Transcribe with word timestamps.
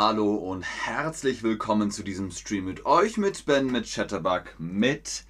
Hallo 0.00 0.36
und 0.36 0.62
herzlich 0.62 1.42
willkommen 1.42 1.90
zu 1.90 2.04
diesem 2.04 2.30
Stream 2.30 2.66
mit 2.66 2.86
euch, 2.86 3.16
mit 3.16 3.46
Ben, 3.46 3.66
mit 3.66 3.84
Chatterbug, 3.84 4.54
mit 4.56 5.24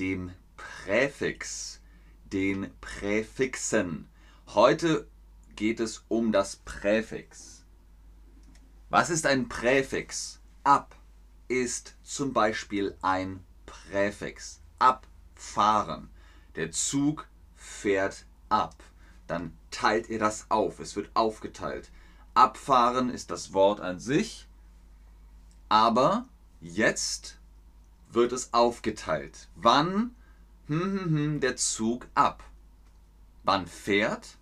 dem 0.00 0.32
Präfix, 0.56 1.80
den 2.24 2.72
Präfixen. 2.80 4.08
Heute 4.48 5.06
geht 5.54 5.78
es 5.78 6.04
um 6.08 6.32
das 6.32 6.56
Präfix. 6.56 7.64
Was 8.90 9.08
ist 9.08 9.24
ein 9.24 9.48
Präfix? 9.48 10.40
Ab 10.64 10.96
ist 11.46 11.94
zum 12.02 12.32
Beispiel 12.32 12.96
ein 13.02 13.44
Präfix. 13.66 14.62
Abfahren. 14.80 16.10
Der 16.56 16.72
Zug 16.72 17.28
fährt 17.54 18.26
ab. 18.48 18.82
Dann 19.28 19.56
teilt 19.70 20.08
ihr 20.08 20.18
das 20.18 20.46
auf. 20.48 20.80
Es 20.80 20.96
wird 20.96 21.12
aufgeteilt. 21.14 21.92
Abfahren 22.34 23.10
ist 23.10 23.30
das 23.30 23.52
Wort 23.52 23.80
an 23.80 23.98
sich, 23.98 24.48
aber 25.68 26.26
jetzt 26.60 27.38
wird 28.10 28.32
es 28.32 28.54
aufgeteilt. 28.54 29.48
Wann 29.54 30.14
hm, 30.66 30.98
hm, 30.98 31.16
hm, 31.16 31.40
der 31.40 31.56
Zug 31.56 32.08
ab? 32.14 32.42
Wann 33.44 33.66
fährt? 33.66 34.38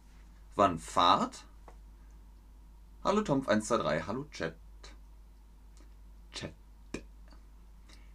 Wann 0.55 0.79
fahrt? 0.79 1.45
Hallo 3.03 3.23
Tomf123, 3.23 4.07
hallo 4.07 4.27
Chat. 4.31 4.55
Chat. 6.33 6.53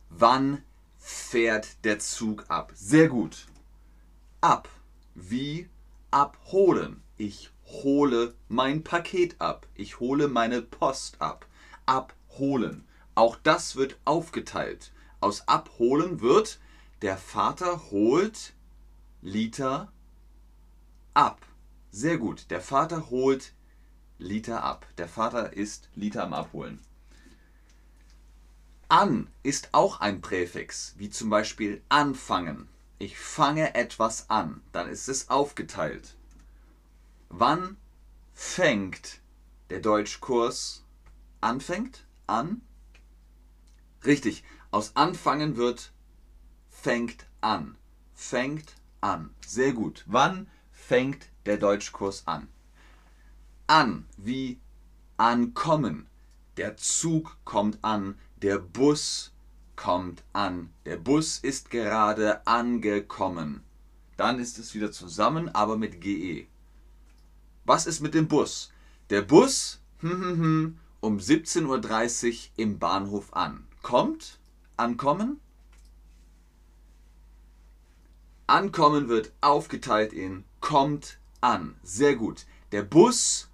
Wann 0.10 0.64
fährt 1.00 1.84
der 1.84 2.00
Zug 2.00 2.46
ab? 2.50 2.72
Sehr 2.76 3.10
gut. 3.10 3.48
Ab. 4.42 4.70
Wie 5.16 5.68
abholen. 6.12 7.02
Ich 7.18 7.52
hole 7.84 8.34
mein 8.48 8.84
Paket 8.84 9.40
ab. 9.40 9.68
Ich 9.76 10.00
hole 10.00 10.28
meine 10.28 10.62
Post 10.62 11.22
ab. 11.22 11.46
Abholen. 11.86 12.86
Auch 13.16 13.38
das 13.42 13.76
wird 13.76 13.98
aufgeteilt. 14.06 14.92
Aus 15.20 15.48
abholen 15.48 16.22
wird 16.22 16.60
der 17.02 17.18
Vater 17.18 17.92
holt 17.92 18.54
Liter 19.22 19.92
ab. 21.14 21.46
Sehr 21.92 22.18
gut. 22.18 22.50
Der 22.50 22.62
Vater 22.62 23.10
holt 23.10 23.54
Liter 24.18 24.64
ab. 24.64 24.86
Der 24.98 25.08
Vater 25.08 25.54
ist 25.54 25.90
Liter 25.96 26.24
am 26.24 26.34
Abholen. 26.34 26.80
An 28.88 29.28
ist 29.44 29.70
auch 29.72 30.00
ein 30.00 30.22
Präfix, 30.22 30.94
wie 30.98 31.10
zum 31.10 31.30
Beispiel 31.30 31.82
anfangen. 31.90 32.70
Ich 33.00 33.18
fange 33.18 33.76
etwas 33.76 34.30
an, 34.30 34.62
dann 34.72 34.88
ist 34.88 35.10
es 35.10 35.30
aufgeteilt. 35.30 36.16
Wann 37.38 37.76
fängt 38.34 39.20
der 39.70 39.82
Deutschkurs 39.82 40.86
anfängt? 41.42 42.06
An? 42.28 42.62
Richtig, 44.06 44.46
aus 44.72 44.96
anfangen 44.96 45.58
wird 45.58 45.92
fängt 46.70 47.28
an. 47.42 47.76
Fängt 48.14 48.76
an. 49.02 49.36
Sehr 49.46 49.74
gut. 49.74 50.06
Wann 50.08 50.48
fängt 50.72 51.28
der 51.46 51.58
Deutschkurs 51.58 52.26
an? 52.26 52.48
An 53.68 54.06
wie 54.16 54.62
ankommen. 55.18 56.08
Der 56.56 56.78
Zug 56.78 57.36
kommt 57.44 57.80
an, 57.84 58.18
der 58.38 58.60
Bus 58.60 59.34
kommt 59.76 60.24
an. 60.32 60.70
Der 60.86 60.96
Bus 60.96 61.40
ist 61.40 61.70
gerade 61.70 62.48
angekommen. 62.48 63.62
Dann 64.16 64.40
ist 64.40 64.58
es 64.58 64.74
wieder 64.74 64.94
zusammen, 64.94 65.50
aber 65.50 65.76
mit 65.76 66.00
GE. 66.00 66.48
Was 67.66 67.88
ist 67.88 68.00
mit 68.00 68.14
dem 68.14 68.28
Bus? 68.28 68.72
Der 69.10 69.22
Bus 69.22 69.80
hm, 70.00 70.12
hm, 70.12 70.40
hm, 70.40 70.80
um 71.00 71.18
17.30 71.18 72.30
Uhr 72.30 72.52
im 72.58 72.80
Bahnhof 72.80 73.34
an. 73.34 73.68
Kommt? 73.82 74.40
Ankommen? 74.78 75.40
Ankommen 78.48 79.10
wird 79.10 79.32
aufgeteilt 79.42 80.14
in 80.14 80.44
kommt 80.62 81.18
an. 81.42 81.76
Sehr 81.84 82.16
gut. 82.16 82.46
Der 82.72 82.84
Bus 82.84 83.50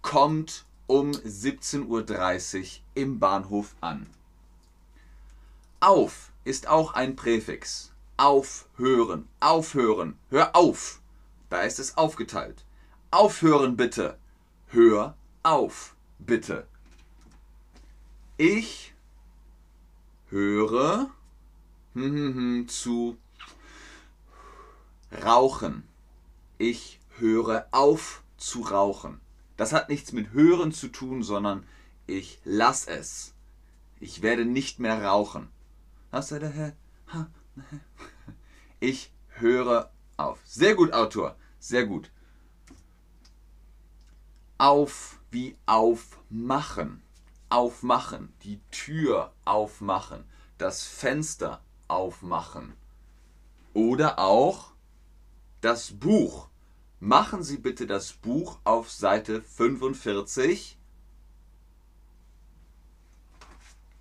kommt 0.00 0.64
um 0.86 1.10
17.30 1.10 2.58
Uhr 2.60 2.66
im 2.94 3.18
Bahnhof 3.18 3.74
an. 3.82 4.06
Auf 5.80 6.30
ist 6.44 6.68
auch 6.68 6.94
ein 6.94 7.16
Präfix. 7.16 7.92
Aufhören, 8.16 9.28
aufhören, 9.40 10.18
hör 10.30 10.56
auf. 10.56 11.00
Da 11.48 11.62
ist 11.62 11.78
es 11.78 11.96
aufgeteilt. 11.96 12.64
Aufhören 13.12 13.76
bitte. 13.76 14.18
Hör 14.68 15.16
auf 15.42 15.96
bitte. 16.20 16.68
Ich 18.36 18.94
höre 20.28 21.10
hm, 21.94 22.04
hm, 22.04 22.34
hm, 22.34 22.68
zu 22.68 23.16
rauchen. 25.24 25.88
Ich 26.58 27.00
höre 27.18 27.66
auf 27.72 28.22
zu 28.36 28.60
rauchen. 28.60 29.20
Das 29.56 29.72
hat 29.72 29.88
nichts 29.88 30.12
mit 30.12 30.32
hören 30.32 30.70
zu 30.70 30.86
tun, 30.86 31.24
sondern 31.24 31.66
ich 32.06 32.38
lass 32.44 32.86
es. 32.86 33.34
Ich 33.98 34.22
werde 34.22 34.44
nicht 34.44 34.78
mehr 34.78 35.04
rauchen. 35.04 35.48
Ich 38.82 39.12
höre 39.30 39.90
auf. 40.16 40.38
Sehr 40.46 40.74
gut, 40.74 40.94
Autor. 40.94 41.36
Sehr 41.58 41.84
gut 41.84 42.10
auf 44.60 45.18
wie 45.30 45.56
aufmachen. 45.64 47.02
Aufmachen, 47.48 48.32
die 48.44 48.60
Tür 48.70 49.32
aufmachen, 49.46 50.22
das 50.58 50.82
Fenster 50.84 51.62
aufmachen. 51.88 52.76
Oder 53.72 54.18
auch 54.18 54.72
das 55.62 55.92
Buch. 55.92 56.48
Machen 57.00 57.42
Sie 57.42 57.56
bitte 57.56 57.86
das 57.86 58.12
Buch 58.12 58.58
auf 58.64 58.90
Seite 58.90 59.40
45. 59.40 60.76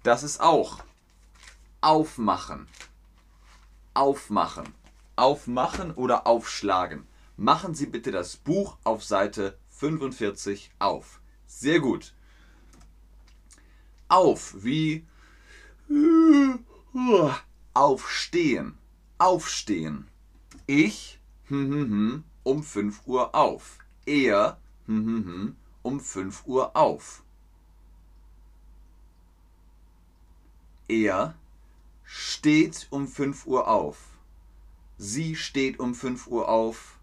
Das 0.04 0.24
ist 0.24 0.42
auch 0.42 0.80
aufmachen. 1.80 2.68
Aufmachen. 3.94 4.76
Aufmachen 5.16 5.92
oder 5.94 6.28
aufschlagen. 6.28 7.08
Machen 7.38 7.74
Sie 7.74 7.86
bitte 7.86 8.12
das 8.12 8.36
Buch 8.36 8.76
auf 8.84 9.06
Seite 9.06 9.58
45 9.69 9.69
auf. 10.78 11.22
Sehr 11.48 11.80
gut. 11.80 12.14
Auf 14.10 14.62
wie 14.62 15.06
aufstehen. 17.74 18.78
Aufstehen. 19.18 20.08
Ich 20.68 21.20
um 21.50 22.24
5 22.44 23.08
Uhr 23.08 23.34
auf. 23.34 23.80
Er 24.06 24.60
um 24.86 25.56
5 26.00 26.46
Uhr 26.46 26.76
auf. 26.76 27.24
Er 30.90 31.36
steht 32.04 32.88
um 32.90 33.08
5 33.08 33.46
Uhr 33.46 33.70
auf. 33.70 33.98
Sie 34.98 35.38
steht 35.38 35.80
um 35.80 35.96
5 35.96 36.28
Uhr 36.28 36.50
auf. 36.50 36.99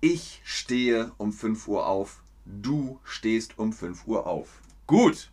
Ich 0.00 0.40
stehe 0.44 1.12
um 1.18 1.32
5 1.32 1.66
Uhr 1.66 1.86
auf. 1.86 2.22
Du 2.44 3.00
stehst 3.02 3.58
um 3.58 3.72
5 3.72 4.06
Uhr 4.06 4.26
auf. 4.28 4.62
Gut. 4.86 5.32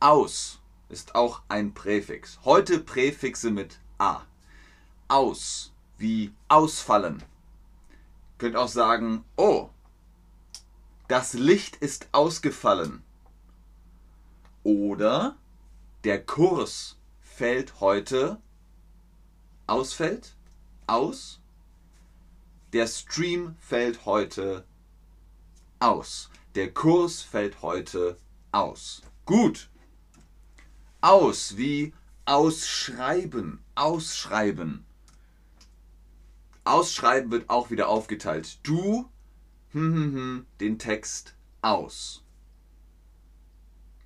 Aus 0.00 0.60
ist 0.88 1.14
auch 1.14 1.42
ein 1.48 1.74
Präfix. 1.74 2.38
Heute 2.46 2.78
Präfixe 2.78 3.50
mit 3.50 3.78
a. 3.98 4.22
Aus 5.08 5.74
wie 5.98 6.32
ausfallen. 6.48 7.22
Könnt 8.38 8.56
auch 8.56 8.68
sagen, 8.68 9.24
oh, 9.36 9.68
das 11.08 11.34
Licht 11.34 11.76
ist 11.76 12.08
ausgefallen. 12.12 13.02
Oder 14.62 15.36
der 16.04 16.24
Kurs 16.24 16.96
fällt 17.20 17.80
heute 17.80 18.40
ausfällt, 19.66 20.34
aus 20.86 21.40
der 22.76 22.86
Stream 22.88 23.56
fällt 23.58 24.04
heute 24.04 24.66
aus. 25.78 26.28
Der 26.54 26.74
Kurs 26.74 27.22
fällt 27.22 27.62
heute 27.62 28.18
aus. 28.52 29.00
Gut. 29.24 29.70
Aus 31.00 31.56
wie 31.56 31.94
ausschreiben. 32.26 33.60
Ausschreiben. 33.74 34.84
Ausschreiben 36.64 37.30
wird 37.30 37.48
auch 37.48 37.70
wieder 37.70 37.88
aufgeteilt. 37.88 38.58
Du 38.62 39.08
hm, 39.70 39.94
hm, 39.94 40.14
hm, 40.14 40.46
den 40.60 40.78
Text 40.78 41.34
aus. 41.62 42.24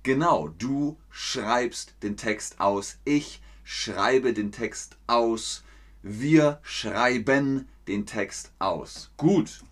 Genau, 0.03 0.47
du 0.47 0.97
schreibst 1.09 1.95
den 2.03 2.15
Text 2.15 2.61
aus. 2.61 2.99
Ich 3.03 3.41
schreibe 3.65 4.31
den 4.31 4.53
Text 4.53 4.97
aus. 5.07 5.65
Wir 6.03 6.61
schreiben 6.63 7.67
den 7.87 8.05
Text 8.05 8.51
aus. 8.59 9.11
Gut. 9.17 9.63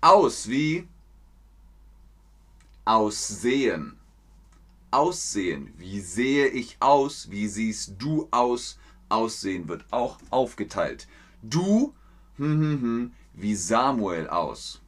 Aus 0.00 0.48
wie 0.48 0.88
aussehen. 2.84 3.98
Aussehen. 4.90 5.72
Wie 5.76 6.00
sehe 6.00 6.48
ich 6.48 6.76
aus? 6.80 7.30
Wie 7.30 7.48
siehst 7.48 7.94
du 7.98 8.28
aus? 8.30 8.78
Aussehen 9.08 9.68
wird 9.68 9.84
auch 9.90 10.18
aufgeteilt. 10.30 11.06
Du, 11.42 11.92
hm, 12.36 12.60
hm, 12.60 12.80
hm, 12.80 13.12
wie 13.34 13.54
Samuel 13.54 14.28
aus. 14.28 14.80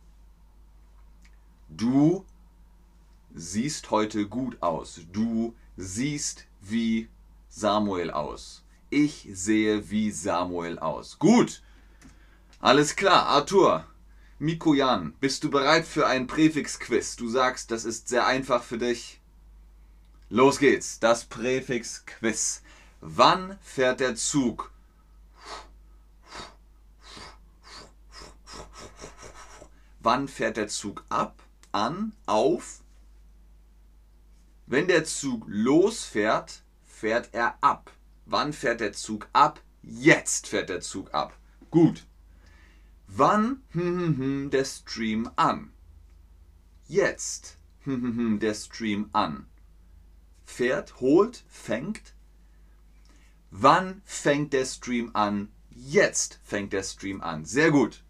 Du 1.68 2.24
siehst 3.34 3.90
heute 3.90 4.26
gut 4.28 4.62
aus. 4.62 5.00
Du 5.12 5.54
siehst 5.76 6.46
wie 6.62 7.08
Samuel 7.48 8.10
aus. 8.10 8.64
Ich 8.90 9.28
sehe 9.32 9.90
wie 9.90 10.10
Samuel 10.10 10.78
aus. 10.78 11.18
Gut. 11.18 11.62
Alles 12.60 12.96
klar, 12.96 13.26
Arthur. 13.26 13.86
Mikoyan, 14.38 15.12
bist 15.20 15.44
du 15.44 15.50
bereit 15.50 15.86
für 15.86 16.06
ein 16.06 16.26
Präfix-Quiz? 16.26 17.16
Du 17.16 17.28
sagst, 17.28 17.70
das 17.70 17.84
ist 17.84 18.08
sehr 18.08 18.26
einfach 18.26 18.62
für 18.62 18.78
dich. 18.78 19.20
Los 20.30 20.58
geht's, 20.58 20.98
das 20.98 21.24
Präfix-Quiz. 21.26 22.62
Wann 23.00 23.58
fährt 23.62 24.00
der 24.00 24.16
Zug? 24.16 24.72
Wann 30.00 30.26
fährt 30.26 30.56
der 30.56 30.68
Zug 30.68 31.04
ab, 31.08 31.42
an, 31.72 32.12
auf? 32.24 32.80
Wenn 34.66 34.88
der 34.88 35.04
Zug 35.04 35.44
losfährt, 35.46 36.62
fährt 36.86 37.28
er 37.32 37.58
ab. 37.60 37.92
Wann 38.24 38.52
fährt 38.52 38.80
der 38.80 38.94
Zug 38.94 39.28
ab? 39.32 39.60
Jetzt 39.82 40.48
fährt 40.48 40.70
der 40.70 40.80
Zug 40.80 41.12
ab. 41.12 41.36
Gut. 41.70 42.06
Wann 43.08 43.62
hm, 43.70 43.98
hm, 43.98 44.16
hm, 44.18 44.50
der 44.50 44.64
Stream 44.64 45.30
an? 45.36 45.72
Jetzt 46.88 47.56
der 47.86 48.54
Stream 48.54 49.10
an. 49.12 49.46
Fährt, 50.44 51.00
holt, 51.00 51.44
fängt. 51.48 52.14
Wann 53.50 54.02
fängt 54.04 54.52
der 54.52 54.64
Stream 54.64 55.10
an? 55.14 55.52
Jetzt 55.70 56.40
fängt 56.42 56.72
der 56.72 56.82
Stream 56.82 57.20
an. 57.20 57.44
Sehr 57.44 57.70
gut. 57.70 58.04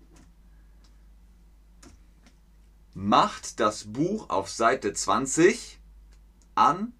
Macht 2.94 3.60
das 3.60 3.84
Buch 3.84 4.30
auf 4.30 4.48
Seite 4.48 4.94
20 4.94 5.78
an, 6.54 6.94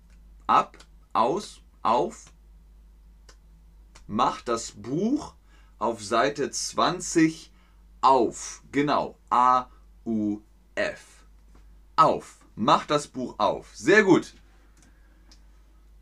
ab, 0.47 0.77
aus, 1.15 1.63
auf. 1.83 2.27
Macht 4.07 4.49
das 4.49 4.73
Buch 4.73 5.35
auf 5.79 6.05
Seite 6.05 6.51
20 6.51 7.51
auf. 8.01 8.63
Genau. 8.73 9.19
A, 9.31 9.67
U, 10.05 10.41
F. 10.75 11.25
Auf. 11.97 12.39
Macht 12.55 12.91
das 12.91 13.09
Buch 13.09 13.35
auf. 13.39 13.75
Sehr 13.75 14.05
gut. 14.05 14.35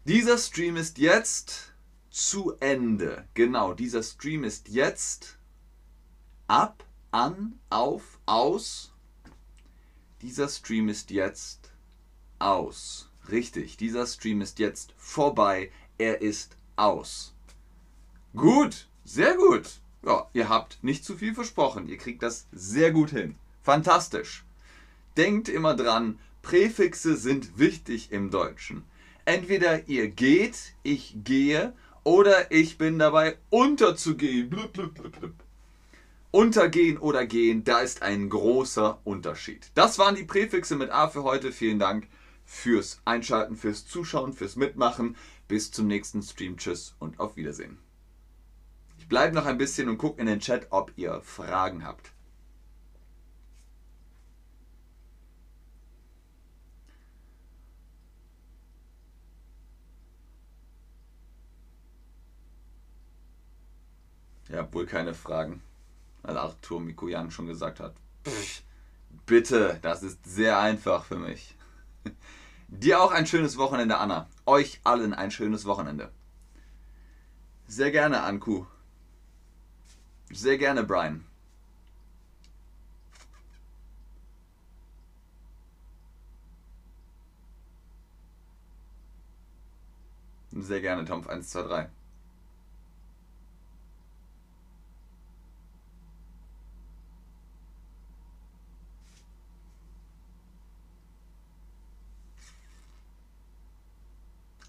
Dieser 0.07 0.39
Stream 0.39 0.77
ist 0.77 0.99
jetzt 0.99 1.73
zu 2.11 2.53
Ende. 2.61 3.27
Genau, 3.35 3.75
dieser 3.75 4.03
Stream 4.03 4.45
ist 4.45 4.69
jetzt 4.69 5.39
ab, 6.47 6.85
an, 7.11 7.59
auf, 7.71 8.21
aus. 8.27 8.93
Dieser 10.21 10.49
Stream 10.49 10.89
ist 10.89 11.11
jetzt 11.11 11.73
aus. 12.39 13.11
Richtig, 13.31 13.77
dieser 13.79 14.07
Stream 14.07 14.43
ist 14.43 14.59
jetzt 14.59 14.93
vorbei. 14.97 15.73
Er 15.99 16.21
ist 16.21 16.57
aus. 16.77 17.35
Gut, 18.37 18.89
sehr 19.05 19.37
gut. 19.37 19.81
Ja, 20.05 20.29
ihr 20.33 20.49
habt 20.49 20.83
nicht 20.83 21.05
zu 21.05 21.17
viel 21.17 21.35
versprochen. 21.35 21.89
Ihr 21.89 21.97
kriegt 21.97 22.23
das 22.23 22.47
sehr 22.53 22.91
gut 22.91 23.11
hin. 23.11 23.37
Fantastisch. 23.63 24.45
Denkt 25.17 25.49
immer 25.49 25.75
dran, 25.75 26.19
Präfixe 26.43 27.17
sind 27.17 27.59
wichtig 27.59 28.13
im 28.13 28.31
Deutschen. 28.31 28.85
Entweder 29.25 29.89
ihr 29.89 30.09
geht, 30.09 30.75
ich 30.83 31.17
gehe, 31.25 31.73
oder 32.03 32.53
ich 32.53 32.77
bin 32.77 32.99
dabei 32.99 33.39
unterzugehen. 33.49 34.51
Blub, 34.51 34.73
blub, 34.75 34.95
blub. 34.95 35.33
Untergehen 36.31 36.99
oder 36.99 37.25
gehen, 37.27 37.65
da 37.65 37.79
ist 37.79 38.03
ein 38.03 38.29
großer 38.29 38.99
Unterschied. 39.05 39.71
Das 39.75 39.99
waren 39.99 40.17
die 40.17 40.25
Präfixe 40.25 40.77
mit 40.77 40.91
A 40.91 41.09
für 41.09 41.23
heute. 41.23 41.53
Vielen 41.53 41.79
Dank 41.79 42.09
fürs 42.45 43.01
Einschalten, 43.07 43.57
fürs 43.57 43.87
Zuschauen, 43.87 44.35
fürs 44.35 44.57
Mitmachen. 44.57 45.17
Bis 45.49 45.71
zum 45.71 45.87
nächsten 45.87 46.23
Stream. 46.23 46.59
Tschüss 46.59 46.95
und 46.99 47.21
auf 47.21 47.37
Wiedersehen. 47.37 47.84
Ich 49.05 49.09
bleibe 49.11 49.35
noch 49.35 49.45
ein 49.45 49.59
bisschen 49.59 49.91
und 49.91 49.99
gucke 49.99 50.19
in 50.19 50.27
den 50.27 50.41
Chat, 50.41 50.69
ob 50.71 50.91
ihr 50.97 51.21
Fragen 51.21 51.85
habt. 51.85 52.11
Ja, 64.49 64.67
wohl 64.73 64.87
keine 64.87 65.13
Fragen, 65.13 65.63
weil 66.23 66.39
Arthur 66.39 66.81
Mikoyan 66.81 67.31
schon 67.31 67.47
gesagt 67.47 67.81
hat. 67.81 67.95
Pff, 68.27 68.63
bitte, 69.27 69.79
das 69.83 70.03
ist 70.03 70.25
sehr 70.25 70.59
einfach 70.59 71.05
für 71.05 71.19
mich. 71.19 71.59
Dir 72.69 73.03
auch 73.03 73.13
ein 73.13 73.27
schönes 73.27 73.59
Wochenende, 73.59 73.99
Anna. 73.99 74.31
Euch 74.47 74.81
allen 74.83 75.13
ein 75.13 75.31
schönes 75.31 75.67
Wochenende. 75.67 76.11
Sehr 77.67 77.91
gerne, 77.91 78.23
Anku. 78.23 78.65
Sehr 80.35 80.59
gerne, 80.59 80.83
Brian. 80.83 81.25
Sehr 90.51 90.81
gerne, 90.81 91.05
Tom 91.05 91.21
123. 91.27 91.89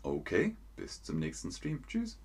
Okay, 0.04 0.56
bis 0.76 1.02
zum 1.02 1.18
nächsten 1.20 1.52
Stream. 1.52 1.84
Tschüss. 1.88 2.20